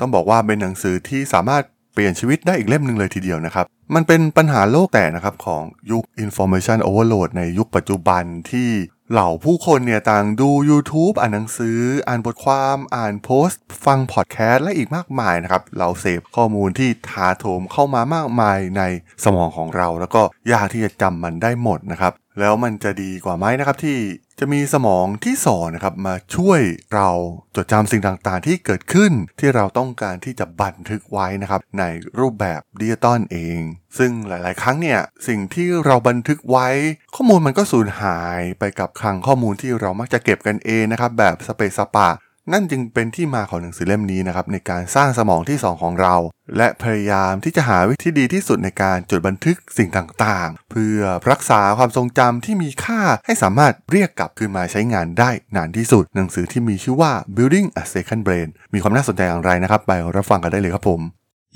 [0.00, 8.70] ต้องบอกว่าเป็นหนังสือที่สามารถเปลี่ยนชีวิตได้อีกเล่มหนึ่งเลยทีเดียวนะครับ มันเป็นปัญหาโลกแตกนะครับของยุค information overload ในยุคปัจจุบันที่
[9.12, 11.78] เหล่าผู้คนเนี่ยต่างดู YouTube อ่านหนังสือ
[12.08, 18.82] อ่านบทความอ่านโพสต์ ฟังพอดแคสต์และอีกมากมายนะครับ เราเสพข้อมูลที่ถาโถมเข้ามามากมายใน
[19.24, 20.22] สมองของเรา แล้วก็
[20.52, 23.96] ยากที่จะจำมันได้หมดนะครับ แล้วมันจะดีกว่าไหมนะครับที่
[24.40, 26.60] จะมีสมองที่สอนนะครับมาช่วย
[26.94, 27.08] เรา
[27.56, 31.84] จดจำสิ่งต่างๆ ที่เกิดขึ้นที่เราต้องการที่จะบันทึกไว้นะครับใน
[32.18, 33.58] รูปแบบดิจิตอลเอง
[33.98, 36.68] ซึ่งหลายๆ ครั้งเนี่ยสิ่งที่เราบันทึกไว้
[37.14, 42.08] ข้อมูลมันก็สูญหายไปกับคลังข้อมูลที่เรามักจะเก็บกันเองนะครับแบบสเปะสปะ
[42.52, 46.14] นั่นจึงเป็นที่มาของหนังสือเล่มนี้นะครับในการสร้างสมองที่ 2 ของเรา
[46.56, 61.00] และพยายามที่จะหาวิธีดีที่สุดในการจดบันทึกสิ่งต่างๆ เพื่อรักษาความทรงจำที่มีค่าให้สามารถเรียกกลับคืนมาใช้งานได้นานที่สุด หนังสือที่มีชื่อว่า Building a Second Brain มีความน่าสนใจอย่างไรนะครับ ไปรับฟังกันได้เลยครับผม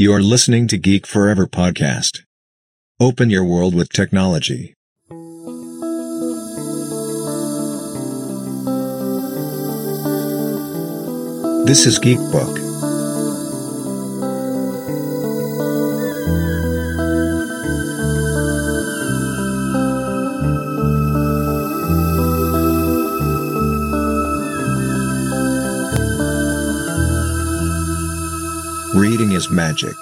[0.03, 2.13] You're listening to Geek Forever podcast.
[3.07, 4.63] Open your world with technology.
[11.67, 12.59] This is Geek Book.
[28.95, 29.95] Reading is magic.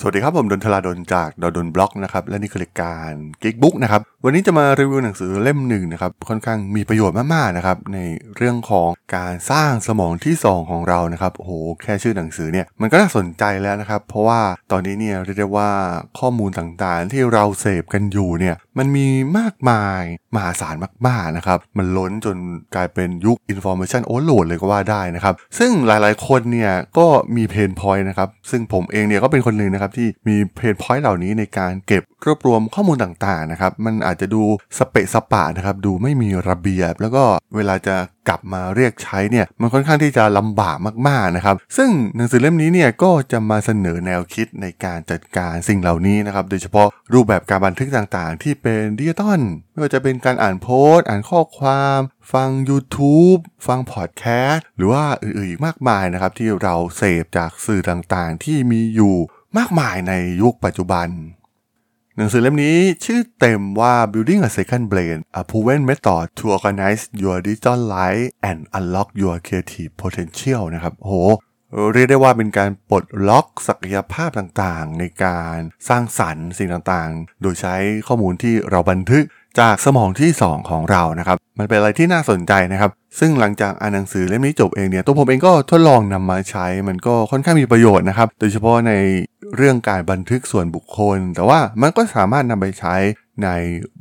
[0.00, 3.10] สวัสดีครับ ผมดนทลาดนจากดดนบล็อกนะครับ และนี่คือรายการ
[3.42, 7.98] กิ๊กบุ๊กนะครับ วันนี้จะมารีวิวหนังสือเล่มหนึ่งนะครับ ค่อนข้างมีประโยชน์มาก ๆ นะครับ ใน
[8.36, 14.40] เรื่องของการสร้างสมองที่ 2 ของเรานะครับโอ้โหแค่ชื่อหนังสือเนี่ยมันก็น่าสนใจแล้วนะครับ เพราะว่า
[14.70, 15.70] ตอนนี้เนี่ยเรียกได้ว่า
[16.18, 19.06] ข้อมูลต่างๆ ที่เราเสพกันอยู่เนี่ยมันมี
[19.38, 20.02] มากมาย
[20.34, 20.74] มหาศาล
[21.06, 22.36] มาก ๆ นะครับ มันล้นจน
[22.74, 34.42] กลายเป็นยุค information overload เลยก็ว่าได้นะครับซึ่งหลายๆคนเนี่ยก็มี pain point นะครับซึ่งผมเองเนี่ยก็เป็นคนหนึ่งนะครับที่มี pain point เหล่านี้ในการเก็บรวบรวมข้อมูลต่างๆนะครับมันอาจจะดู
[34.78, 37.24] สเปะสปะนะครับดูไม่มีระเบียบ แล้วก็
[37.56, 37.96] เวลาจะ
[38.28, 40.76] กลับมาเรียกใช้เนี่ยมันค่อนข้างที่จะลำบาก
[41.08, 49.40] มากๆนะครับ ซึ่งหนังสือเล่มนี้เนี่ยก็จะมาเสนอแนวคิดในการจัดการสิ่งเหล่านี้นะครับโดยเฉพาะรูปแบบการบันทึกต่างๆ ที่เป็นดิจิตอล
[49.72, 51.98] ไม่ว่าจะเป็นการอ่านโพสต์ อ่านข้อความ
[52.32, 59.16] ฟัง YouTube ฟังพอดแคสต์หรือว่าอื่นๆอีกมากมายนะครับที่เราเสพจากสื่อต่างๆ ที่มีอยู่
[59.56, 61.08] มากมายในยุคปัจจุบัน
[62.16, 69.08] หนังสือเล่มนี้ชื่อเต็มว่า Building a Second Brain A Proven Method to Organize Your Digital Life and Unlock
[69.22, 71.12] Your Creative Potential นะครับโห
[71.92, 75.56] เรียกได้ว่าเป็นการปลดล็อกศักยภาพต่างๆ ในการ
[75.88, 77.76] สร้างสรรค์สิ่งต่างๆ โดยใช้
[78.06, 79.24] ข้อมูลที่เราบันทึก
[79.60, 88.92] จากสมองที่ 2 ของเรานะครับ มันเป็นอะไรที่น่าสนใจนะครับ ซึ่งหลังจากอ่านหนังสือเล่มนี้จบเองเนี่ยตัวผมเองก็ทดลองนำมาใช้ มันก็ค่อนข้างมีประโยชน์นะครับ โดยเฉพาะใน
[89.56, 92.94] เรื่องการบันทึกส่วนบุคคล แต่ว่ามันก็สามารถนำไปใช้
[93.44, 93.48] ใน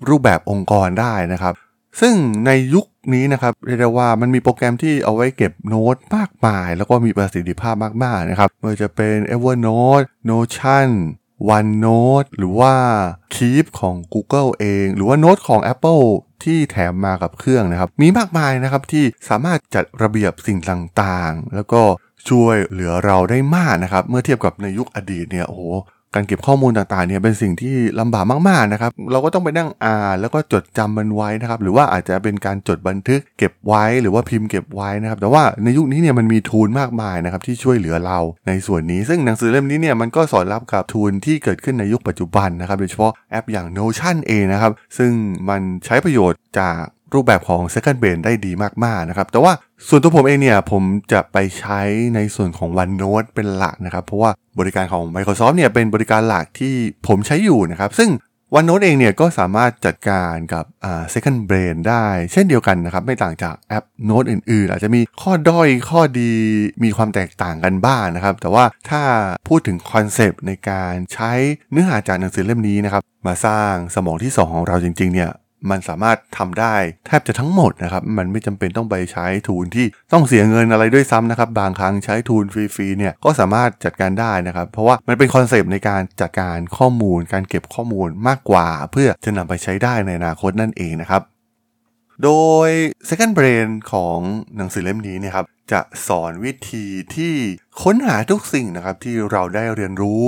[0.09, 1.53] รูปแบบองค์กรได้นะครับ
[2.01, 2.13] ซึ่ง
[2.45, 10.89] ในยุคนี้นะครับเรียกได้ว่ามันมีโปรแกรมที่เอาไว้เก็บโน้ตมากมาย แล้วก็มีประสิทธิภาพมากๆนะครับไม่ว่าจะเป็น Evernote Notion
[11.55, 12.73] OneNote หรือว่า
[13.35, 16.05] Keep ของ Google เอง หรือว่าโน้ตของ Apple
[16.43, 21.81] ที่แถมมากับเครื่องนะครับ มีมากมายนะครับที่สามารถจัดระเบียบสิ่งต่างๆ แล้วก็
[22.29, 45.11] ช่วยเหลือเราได้มากนะครับ เมื่อเทียบกับในยุคอดีตเนี่ยโอ้โการเก็บข้อมูลต่างๆเนี่ยเป็นสิ่งที่ลำบากมากๆนะครับ เราก็ต้องไปนั่งอ่านแล้วก็จดจำมันไว้นะครับ หรือว่าอาจจะเป็นการจดบันทึกเก็บไว้หรือว่าพิมพ์เก็บไว้นะครับ แต่ว่าในยุคนี้เนี่ยมันมีทูลมากมายนะครับที่ช่วยเหลือเราในส่วนนี้ ซึ่งหนังสือเล่มนี้เนี่ยมันก็สอดรับกับทูลที่เกิดขึ้นในยุคปัจจุบันนะครับ โดยเฉพาะแอปอย่าง Notion เองนะครับ ซึ่ง
[45.49, 46.81] มันใช้ประโยชน์จาก
[47.13, 48.51] รูปแบบของ Second Brain ได้ดี
[48.83, 49.53] มากๆนะครับ แต่ว่า
[49.87, 51.81] ส่วนตัวผมเองเนี่ย ผมจะไปใช้
[52.15, 56.73] ในส่วนของ OneNote เป็นหลักนะครับ เพราะว่าบริการของ Microsoft เนี่ยเป็นบริการหลักที่
[57.07, 58.11] ผมใช้อยู่นะครับ ซึ่ง
[58.57, 60.65] OneNote เองเนี่ยก็สามารถจัดการกับ
[61.13, 66.31] Second Brain ได้เช่นเดียวกันนะครับ ไม่ต่างจากแอปโน้ตอื่นๆ อาจจะมีข้อด้อยข้อดี
[66.83, 69.01] มีความแตกต่างกันบ้างนะครับ แต่ว่าถ้า
[69.47, 71.31] พูดถึงคอนเซปต์ในการใช้
[71.71, 75.31] เนื้อหาจากหนังสือเล่มนี้นะครับมาสร้างสมองที่ 2 ของเราจริงๆเนี่ย
[75.69, 76.75] มันสามารถทำได้
[77.07, 91.21] แทบจะทั้งหมดนะครับ มันไม่จำเป็นต้องไปใช้ tool ที่ต้องเสียเงินอะไรด้วยซ้ำนะครับ บางครั้งใช้ tool ฟรีๆเนี่ยก็สามารถจัดการได้นะครับ เพราะว่ามันเป็นคอนเซปต์ในการจัดการข้อมูล การเก็บข้อมูลมากกว่า เพื่อจะนำไปใช้ได้ในอนาคตนั่นเองนะครับ
[92.23, 92.31] โด
[92.67, 92.69] ย
[93.09, 94.19] Second Brain ของ
[94.57, 97.35] หนังสือเล่มนี้เนี่ยครับจะสอนวิธีที่
[97.83, 100.17] ค้นหาทุกสิ่งนะครับที่เราได้เรียนรู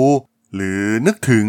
[0.54, 1.46] หรือนึกถึง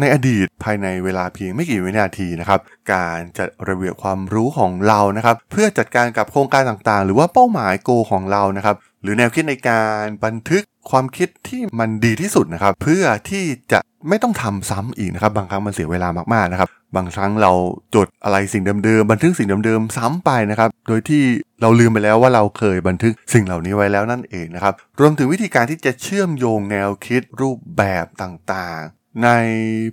[0.00, 2.60] ในอดีตภายในเวลาเพียงไม่กี่วินาทีนะครับ
[2.92, 17.52] การจัดระเบียบความรู้ของเรานะครับ เพื่อจัดการกับโครงการต่างๆ หรือว่าเป้าหมายโกของเรานะครับ หรือแนวคิดในการบันทึก ความคิดที่มันดีที่สุดนะครับ เพื่อที่จะไม่ต้องทำซ้ำอีกนะครับ บางครั้งมันเสียเวลามากๆนะครับ บางครั้งเรา
[17.94, 21.22] จดอะไรสิ่งเดิมๆบันทึกสิ่งเดิมๆซ้ำไปนะครับ โดยที่
[21.60, 29.30] เราลืมไปแล้วว่าเราเคยบันทึกสิ่งเหล่านี้ไว้แล้วนั่นเองนะครับ รวมถึงวิธีการที่จะเชื่อมโยงแนวคิดรูปแบบต่างๆ ใน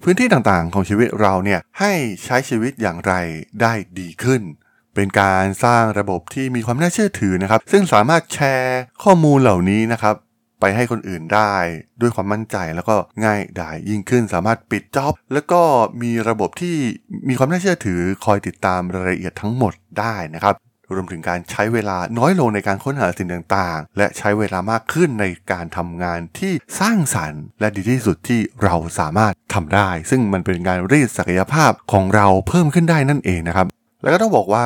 [0.03, 1.93] พื้นที่ต่างๆ ของชีวิตเราเนี่ยให้
[2.25, 3.13] ใช้ชีวิตอย่างไร
[3.61, 4.41] ได้ดีขึ้น
[4.95, 10.15] เป็นการสร้างระบบที่มีความน่าเชื่อถือนะครับ ซึ่งสามารถแชร์ข้อมูลเหล่านี้นะครับ
[10.61, 11.53] ไปให้คนอื่นได้
[12.01, 15.61] ด้วยความมั่นใจแล้วก็ง่ายดายยิ่งขึ้นสามารถปิดจ็อบ แล้วก็
[16.01, 16.75] มีระบบที่
[17.29, 20.55] มีความน่าเชื่อถือคอยติดตามรายละเอียดทั้งหมดได้นะครับ
[20.95, 33.67] รวมถึงการใช้เวลาน้อยลงในการค้นหาสิ่งต่างๆ และใช้เวลามากขึ้นในการทำงานที่สร้างสรรค์ และดีที่สุดที่เราสามารถทำได้ ซึ่งมันเป็นการรีดศักยภาพของเราเพิ่มขึ้นได้นั่นเองนะครับ
[34.01, 34.65] แล้วก็ต้องบอกว่า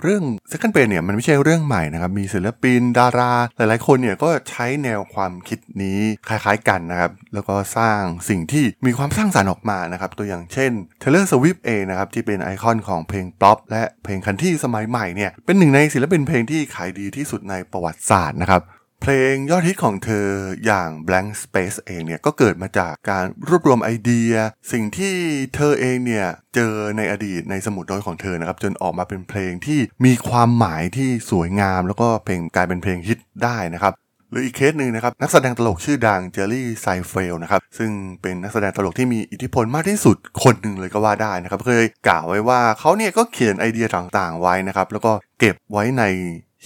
[0.00, 10.72] เรื่อง Second Brain เนี่ยมันไม่ใช่เรื่องใหม่นะครับ มีศิลปินดารา หลายๆคนเนี่ยก็ใช้แนวความคิดนี้คล้ายๆกันนะครับ แล้วก็สร้างสิ่งที่มีความสร้างสรรค์ออกมานะครับ ตัวอย่างเช่น
[11.02, 18.62] Taylor Swift เองนะครับ ที่เป็นไอคอนของเพลงป๊อปและเพลงคันที่สมัยใหม่เนี่ยเป็นหนึ่งในศิลปินเพลงที่ขายดีที่สุดในประวัติศาสตร์นะครับ
[19.08, 20.28] เพลงยอดฮิตของเธอ
[20.66, 24.32] อย่าง Blank Space เองเนี่ยก็เกิดมาจากการรวบรวมไอเดีย
[24.72, 25.14] สิ่งที่
[25.54, 33.92] เธอเองเนี่ยเจอในอดีตในสมุดโน้ตของเธอนะครับ จนออกมาเป็นเพลงที่มีความหมายที่สวยงาม แล้วก็เพลงกลายเป็นเพลงฮิตได้นะครับ
[34.30, 37.90] หรืออีกเคสหนึ่งนะครับนักแสดงตลกชื่อดัง Jerry Seinfeld นะครับซึ่ง
[38.22, 46.04] เป็นนักแสดงตลกที่มีอิทธิพลมากที่สุดคนหนึ่งเลยก็ว่าได้นะครับเคยกล่าวไว้ว่าเขาเนี่ยก็เขียนไอเดียต่างๆไว้นะครับแล้วก็เก็บไว้ใน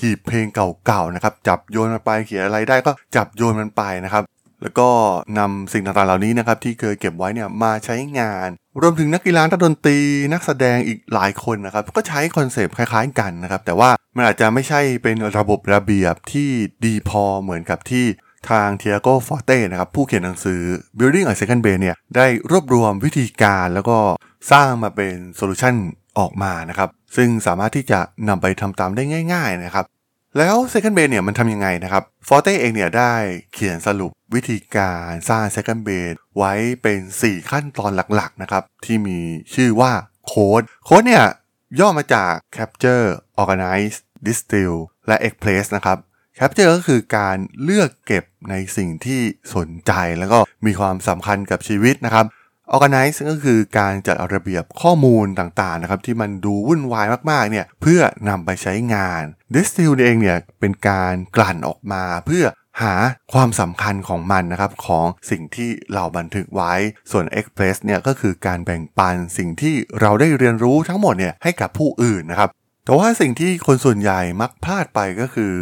[0.01, 4.25] หีบเพลงเก่าๆนะครับจับโยนมันไปเขียนอะไรได้ก็จับโยนมันไปนะครับ
[4.63, 4.89] แล้วก็
[5.39, 8.49] นำสิ่งต่างๆเหล่านี้นะครับที่เคยเก็บไว้เนี่ยมาใช้งาน
[8.81, 9.99] รวมถึงนักกีฬานักดนตรี
[10.33, 16.49] นักแสดงอีกหลายคนนะครับก็ใช้คอนเซปต์คล้ายๆกันนะครับแต่ว่ามันอาจจะไม่ใช่เป็นระบบระเบียบที่
[16.85, 18.07] ดีพอเหมือนกับที่
[18.51, 20.61] ทาง Tiago Forte นะครับผู้เขียนหนังสือ
[20.99, 23.99] Building a Second Brain เนี่ยได้รวบรวมวิธีการแล้วก็
[24.53, 25.75] สร้างมาเป็น solution
[26.19, 29.03] ออกมานะครับ ซึ่งสามารถที่จะนำไปทำตามได้
[29.35, 29.85] ง่าย ๆนะครับ
[30.39, 33.15] แล้ว Second Brain เนี่ยมันทำยังไงนะครับ Forte เองเนี่ยได้
[33.55, 36.53] เขียนสรุปวิธีการสร้าง Second Brain ไว้
[36.83, 39.19] เป็น 4 ขั้นตอนหลักๆนะครับ ที่มี
[39.55, 39.93] ชื่อว่า
[40.27, 41.25] โค้ดโค้ดเนี่ย
[41.81, 43.07] ย่อมาจาก Capture
[43.43, 43.97] Organize
[44.27, 44.75] Distill
[45.07, 45.99] และ Express นะครับ
[46.39, 49.21] Capture ก็คือการเลือกเก็บในสิ่งที่
[49.55, 52.27] สนใจแล้วก็มีความสำคัญกับชีวิตนะครับ
[52.75, 59.23] Organize ก็คือการจัดระเบียบข้อมูลต่างๆนะครับที่มันดูวุ่นวายมากๆเนี่ยเพื่อนำไปใช้งาน
[59.55, 62.45] Distill เองเนี่ยเป็นการกลั่นออกมาเพื่อ
[62.83, 62.95] หา
[63.33, 66.73] ความสำคัญของมันนะครับของสิ่งที่เราบันทึกไว้
[67.11, 72.51] ส่วน Express เนี่ยก็คือการแบ่งปันสิ่งที่เราได้เรียนรู้ทั้งหมดเนี่ยให้กับผู้อื่นนะครับ
[72.85, 75.55] แต่ว่าสิ่งที่คนส่วนใหญ่มักพลาดไปก็คือ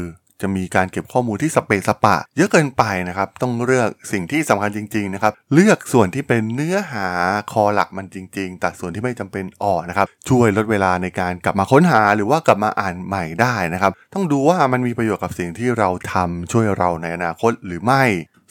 [0.42, 7.08] จะมีการเก็บข้อมูลที่สเปซสปะ เยอะเกินไปนะครับต้องเลือกสิ่งที่สำคัญจริงๆนะครับเลือกส่วนที่เป็นเนื้อหา
[7.52, 18.04] คอหลักมันจริงๆตัดส่วนที่ไม่จำเป็นออกนะครับช่วยลดเวลาในการกลับมาค้นหาหรือว่ากลับมาอ่านใหม่ได้นะครับต้องดูว่ามันมีประโยชน์กับสิ่งที่เราทำช่วยเราในอนาคตหรือไม่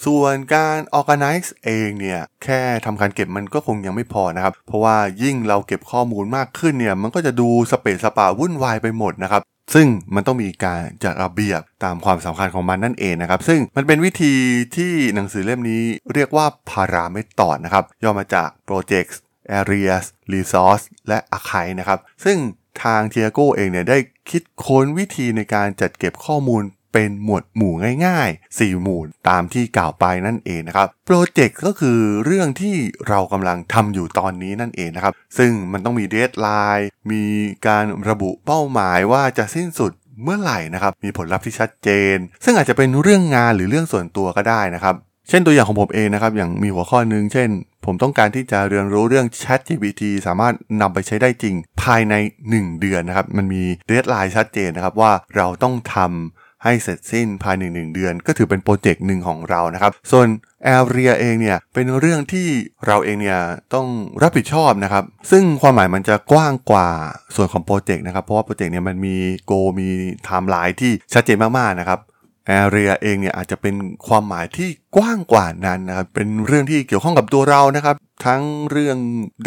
[0.05, 9.41] ส่วนการ organize เองเนี่ยแค่ทำการเก็บมันก็คงยังไม่พอนะครับ เพราะว่ายิ่งเราเก็บข้อมูลมากขึ้นเนี่ยมันก็จะดูสเปซสปาวุ่นวายไปหมดนะครับ
[9.73, 14.33] ซึ่งมันต้องมีการจัดระเบียบตามความสำคัญของมันนั่นเองนะครับ ซึ่งมันเป็นวิธี
[14.75, 15.83] ที่หนังสือเล่มนี้
[16.13, 19.17] เรียกว่าพารามิตอนะครับ ย่อมาจาก Projects
[19.59, 22.37] Areas Resource และ Archive นะครับ ซึ่ง
[22.83, 23.97] ทางเทียโกเองเนี่ยได้
[24.29, 26.63] คิดค้นวิธีในการจัดเก็บข้อมูล
[26.97, 27.73] เป็นหมวดหมู่
[28.05, 32.75] ง่ายๆ 4 หมู่ตามที่กล่าวไปนั่นเองนะครับโปรเจกต์ก็คือเรื่องที่
[33.07, 37.23] เรากำลังทำอยู่ตอนนี้นั่นเองนะครับ ซึ่งมันต้องมี deadline มี
[37.67, 39.91] การระบุเป้าหมายว่าจะสิ้นสุด
[40.23, 44.95] เมื่อไหร่นะครับ มีผลลัพธ์ที่ชัดเจน ซึ่งอาจจะเป็นเรื่องงานหรือเรื่องส่วนตัวก็ได้นะครับ
[45.29, 47.49] เช่นตัวอย่างของผมเองนะครับ อย่างมีหัวข้อหนึ่งเช่น
[47.85, 52.15] ผมต้องการที่จะเรียนรู้เรื่อง Chat GPT สามารถนำไปใช้ได้จริง ภายใน
[52.51, 60.27] 1 เดือนนะครับ มันมี deadline ชัดเจนนะครับว่าเราต้องทำ ให้เสร็จสิ้นภายใน1เดือน ก็ถือเป็นโปรเจกต์หนึ่งของเรานะครับ ส่วน
[60.65, 62.47] area เองเนี่ยเป็นเรื่องที่
[62.85, 63.39] เราเองเนี่ย
[63.73, 63.87] ต้อง
[64.21, 66.89] รับผิดชอบนะครับ ซึ่งความหมายมันจะกว้างกว่า
[67.35, 69.89] ส่วนของโปรเจกต์นะครับ เพราะว่าโปรเจกต์เนี่ยมันมี goal มี
[70.25, 71.99] ไทม์ไลน์ที่ชัดเจนมากๆนะครับ
[72.47, 73.75] area เองเนี่ยอาจจะเป็น
[74.07, 78.97] ความหมายที่กว้างกว่านั้นนะครับ เป็นเรื่องที่เกี่ยวข้องกับตัวเรานะครับ ทั้งเรื่อง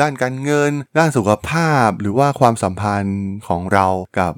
[0.01, 3.87] ด้านการเงิน ด้านสุขภาพ หรือว่าความสัมพันธ์ของเรา
[4.19, 4.33] กับ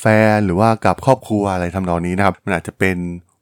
[0.00, 2.96] แฟน หรือว่ากับครอบครัวอะไรทำนองนี้นะครับ มันอาจจะเป็น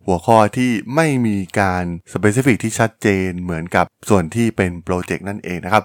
[0.06, 5.82] หัวข้อที่ไม่มีการ specific ที่ชัดเจนเหมือนกับส่วนที่เป็นโปรเจกต์นั่นเองนะครับ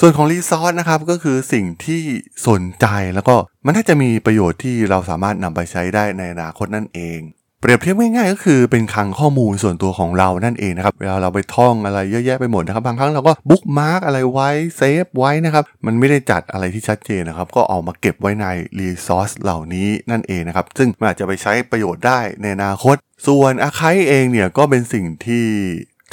[0.00, 2.02] ส่วนของ resource นะครับก็คือสิ่งที่
[2.48, 7.20] สนใจแล้วก็มันน่าจะมีประโยชน์ที่เราสามารถนำไปใช้ได้ในอนาคตนั่นเอง
[7.62, 18.46] เปรียบเทียบง่ายๆก็คือเป็นคลังข้อมูลส่วนตัวของเรานั่นเองนะครับเวลาเราไปท่องอะไรเยอะแยะไปหมดนะครับบางครั้งเราก็ bookmark อะไรไว้เซฟไว้นะครับมันไม่ได้จัดอะไรที่ชัดเจนนะครับก็เอามาเก็บไว้ใน
[18.78, 25.46] รีซอสเหล่านี้นั่นเองนะครับซึ่งมันอาจจะไปใช้ประโยชน์ได้ในอนาคต ส่วนอาคายเองเนี่ยก็เป็นสิ่งที่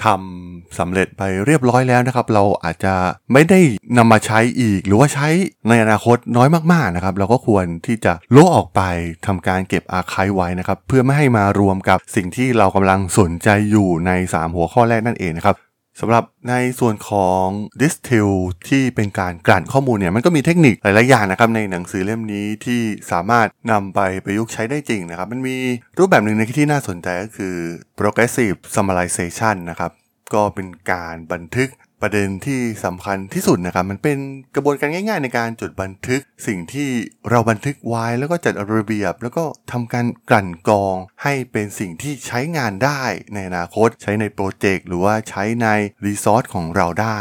[0.05, 2.93] ทำสำเร็จไปเรียบร้อยแล้วนะครับ เราอาจจะ
[3.33, 3.59] ไม่ได้
[3.97, 5.27] นำมาใช้อีก หรือว่าใช้
[5.69, 8.81] ในอนาคตน้อยมากๆนะครับ เราก็ควรที่จะโลออกไป
[9.27, 15.55] ทำการเก็บอาคายไว้นะครับ เพื่อไม่ให้มารวมกับสิ่งที่เรากำลังสนใจอยู่ใน 3 หัวข้อแรกนั่นเองนะครับ
[16.01, 17.45] สำหรับในส่วนของ
[17.81, 18.31] distill
[18.69, 25.55] ที่เป็นการกลั่นข้อมูลเนี่ยมันก็มีเทคนิคหลายๆอย่างนะครับในหนังสือเล่มนี้ที่สามารถนำไปประยุกต์ใช้ได้จริงนะครับ มันมี
[25.97, 27.55] รูปแบบหนึ่งในที่น่าสนใจก็คือ
[27.99, 29.91] progressive summarization นะครับ
[30.33, 31.69] ก็เป็นการบันทึก
[32.01, 34.17] ประเด็นที่สำคัญที่สุดนะครับ มันเป็น
[34.55, 36.89] กระบวนการง่าย ๆ ในการจดบันทึก สิ่งที่
[37.29, 43.01] เราบันทึกไว้แล้วก็จัดระเบียบ แล้วก็ทำการกลั่นกรอง ให้เป็นสิ่งที่ใช้งานได้
[43.33, 45.67] ในอนาคต ใช้ในโปรเจกต์หรือว่าใช้ใน
[46.05, 47.19] resource ของเราได้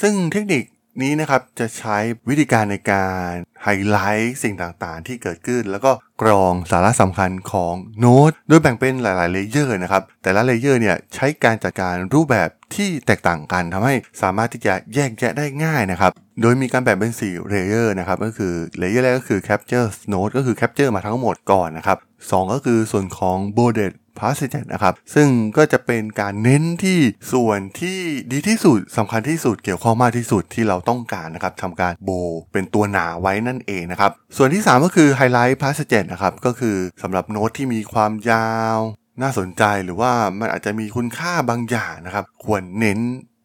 [0.00, 0.64] ซึ่งเทคนิค
[1.02, 1.96] นี้นะครับจะใช้
[2.28, 3.30] วิธีการในการ
[3.64, 5.92] ไฮไลท์สิ่งต่างๆ ที่เกิดขึ้น แล้วก็
[6.22, 21.98] กรองสาระสำคัญของโน้ตโดยแบ่งเป็นหลายๆ layer นะครับ แต่ละ layer เนี่ยใช้การจัดการรูปแบบที่แตกต่างกันทำให้สามารถที่จะแยกแยะได้ง่ายนะครับ โดยมีการแบ่งเป็น4 layer นะครับก็คือ layer แรกก็คือ capture note ก็คือ capture มาทั้งหมดก่อนนะครับ
[22.30, 26.98] 2ก็คือส่วนของ bolded passage นะครับซึ่งก็จะเป็นการเน้นที่
[27.32, 27.98] ส่วนที่
[28.32, 32.10] ดีที่สุดสำคัญที่สุดเกี่ยวข้องมากที่สุดที่เราต้องการนะครับทำการโบ
[32.52, 38.78] เป็นตัวหนาไว้นั่นเองนะครับ ส่วนที่ 3 ก็คือ highlight passage นะครับ ก็คือสำหรับโน้ตที่มีความยาว
[39.22, 43.00] น่าสนใจหรือว่ามันอาจจะมีคุณค่าบางอย่างนะครับ ควรเน้น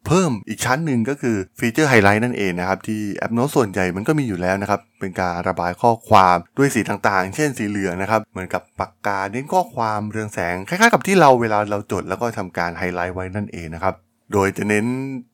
[0.06, 13.94] เพิ่มอีกชั้นหนึ่งก็คือ feature highlight นั่นเองนะครับ ที่แอปโน้ตส่วนใหญ่มันก็มีอยู่แล้วนะครับ เป็นการระบายข้อความด้วยสีต่างๆ เช่นสีเหลืองนะครับ เหมือนกับปากกาเน้นข้อความเรืองแสง คล้ายๆกับที่เราเวลาเราจดแล้วก็ทำการไฮไลท์ไว้นั่นเองนะครับ
[14.32, 14.86] โดยจะเน้น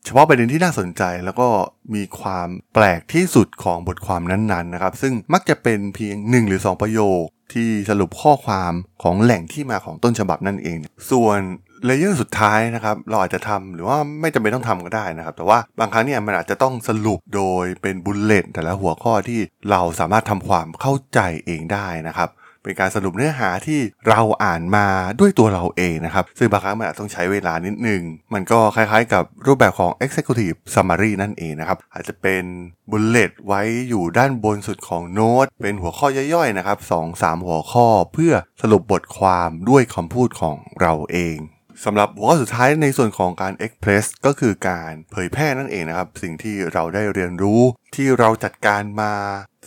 [0.05, 1.49] เฉพาะประเด็นที่น่าสนใจ แล้วก็
[1.95, 7.25] มีความแปลกที่สุดของบทความนั้นๆนะครับ ซึ่งมักจะเป็นเพียง 1 หรือ 2 ประโยค
[7.55, 8.73] ที่สรุปข้อความ
[9.03, 10.79] ของแหล่งที่มาของต้นฉบับนั่นเอง
[11.11, 11.41] ส่วน
[11.85, 22.29] เลเยอร์สุดท้ายนะครับเราอาจจะทำหรือว่าไม่จำเป็นต้องทำก็ได้นะครับ แต่ว่าบางครั้งเนี่ยมันอาจจะต้องสรุปโดยเป็นบุลเลตแต่ละหัวข้อที่เราสามารถทำความเข้าใจเองได้นะครับ
[22.67, 24.87] เป็นการสรุปเนื้อหาที่เราอ่านมา
[25.21, 28.03] ด้วยตัวเราเองนะครับ ซึ่งบางครั้งมันอาจต้องใช้เวลานิดนึง
[28.35, 32.43] มันก็คล้ายๆกับรูปแบบของ Executive Summary นั่นเองนะครับ อาจจะเป็น
[32.91, 36.79] บุลเลตไว้อยู่ด้านบนสุดของโน้ต เป็นหัวข้อย่อยๆนะครับ
[37.13, 38.33] 2-3 หัวข้อเพื่อ
[38.63, 41.39] สรุปบทความด้วยคำพูดของเราเอง
[41.85, 47.61] สำหรับหัวข้อสุดท้ายในส่วนของการ Express ก็คือการเผยแพร่นั่นเองนะครับ สิ่งที่เราได้เรียนรู้
[47.95, 49.13] ที่เราจัดการมา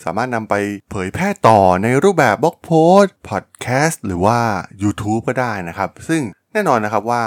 [0.04, 0.54] สามารถนำไป
[0.90, 4.38] เผยแพร่ต่อในรูปแบบ blog post พอดแคสต์หรือว่า
[4.82, 7.24] YouTube ก็ได้นะครับ ซึ่งแน่นอนนะครับว่า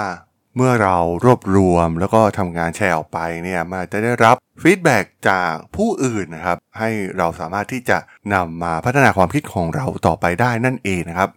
[0.56, 4.98] เมื่อเรารวบรวมแล้วก็ทำงานแชร์ออกไปเนี่ยมันจะได้รับ feedback
[5.28, 7.98] จากผู้อื่นนะครับ ให้เราสามารถที่จะ
[8.34, 11.30] นำมาพัฒนาความคิดของเราต่อไปได้นั่นเองนะครับ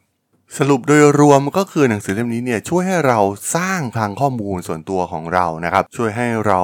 [0.56, 3.20] สรุปโดยรวมก็คือหนังสือเล่มนี้เนี่ยช่วยให้เรา
[3.56, 6.62] สร้างคลังข้อมูลส่วนตัวของเรานะครับ ช่วยให้เรา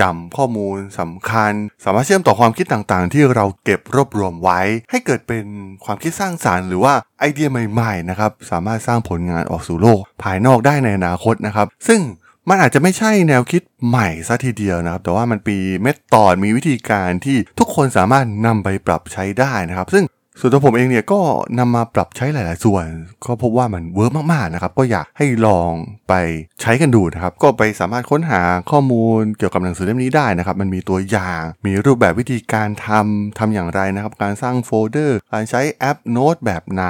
[0.00, 1.52] จำข้อมูลสำคัญ
[1.84, 5.44] สามารถเชื่อมต่อความคิดต่างๆ ที่เราเก็บรวบรวมไว้ ให้เกิดเป็น
[5.84, 12.00] ความคิดสร้างสารรค์หรือว่าไอเดียใหม่ๆนะครับสามารถสร้างผลงานออกสู่โลก ภายนอกได้ในอนาคตนะครับ ซึ่ง
[12.48, 20.04] มันอาจจะไม่ใช่แนวคิดใหม่ซะทีเดียวนะครับ แต่ว่ามันมีเม็ดตอนมีวิธีการที่ทุกคนสามารถนำไปปรับใช้ได้นะครับ ซึ่ง
[20.40, 21.20] ส่วนตัวผมเองเนี่ยก็
[21.58, 22.86] นำมาปรับใช้หลาย ๆ ส่วน
[23.24, 25.72] ก็พบว่ามันเวิร์กมาก ๆ นะครับ ก็อยากให้ลอง
[26.08, 26.14] ไป
[26.62, 28.40] ใช้กันดูนะครับ ก็ไปสามารถค้นหา
[28.70, 36.84] ข้อมูลเกี่ยวกับหนังสือเล่มนี้ได้นะครับ มันมีตัวอย่าง มีรูปแบบวิธีการทำทำอย่างไรนะครับ การสร้างโฟลเดอร์ การใช้แอปโน้ตแบบไหน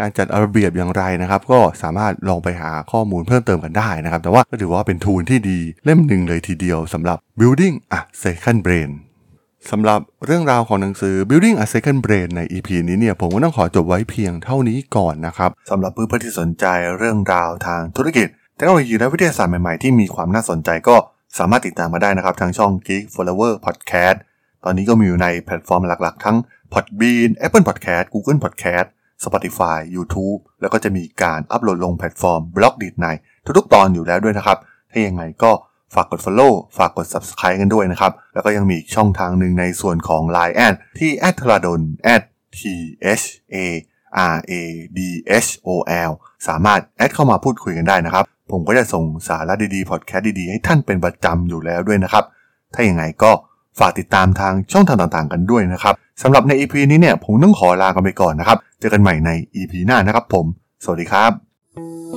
[0.00, 8.92] การจัดระเบียบอย่างไรนะครับ ก็สามารถลองไปหาข้อมูลเพิ่มเติมกันได้นะครับ แต่ว่าก็ถือว่าเป็นทูลที่ดีเล่มหนึ่งเลยทีเดียวสำหรับ building a second brain
[9.70, 16.64] สำหรับเรื่องราวของหนังสือ Building a Second Brain ใน EP นี้เนี่ยผมก็ต้องขอจบไว้เพียงเท่านี้ก่อนนะครับสำหรับเพื่อนๆที่สนใจ
[16.98, 20.96] เรื่องราวทางธุรกิจเทคโนโลยีและวิทยาศาสตร์ใหม่ๆที่มีความน่าสนใจก็
[21.38, 24.16] สามารถติดตามมาได้นะครับ ทางช่อง Geek Forever Podcast
[24.64, 26.36] ตอนนี้ก็มีอยู่ในแพลตฟอร์มหลักๆ ทั้ง
[26.72, 28.86] Podbean Apple Podcast Google Podcast
[29.24, 33.06] Spotify YouTube แล้วก็จะมีการอัปโหลดลงแพลตฟอร์ม Blockdit ใน
[33.58, 34.58] ทุกๆตอนอยู่แล้วด้วยนะครับ
[34.90, 35.50] ถ้ายังไงก็
[35.94, 41.80] ฝากกด Follow ฝากกด Subscribe กันด้วยนะครับ แล้วก็ยังมีช่องทางหนึ่งในส่วนของ Line แอดที่ a d ทราดน
[42.58, 42.60] t
[43.20, 43.24] h
[43.54, 43.56] a
[44.34, 44.52] r a
[44.96, 44.98] d
[45.46, 45.68] h o
[46.08, 46.10] l
[46.48, 52.24] สามารถแอดเข้ามาพูดคุยกันได้นะครับ ผมก็จะส่งสาระดีๆพอดแคสต์ดีๆ ให้ท่านเป็นประจำอยู่แล้วด้วยนะครับ
[52.74, 53.30] ถ้าอย่างไงก็
[53.78, 60.46] ฝากติดตามทางช่องทางต่างๆ กันด้วยนะครับสำหรับใน EP นี้เนี่ยผมต้องขอลากันไปก่อนนะครับ เจอกันใหม่ใน EP หน้านะครับผม
[60.84, 62.13] สวัสดีครับ